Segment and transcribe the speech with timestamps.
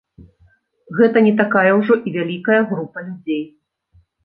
[0.99, 3.47] Гэта не такая ўжо і вялікая група людзей.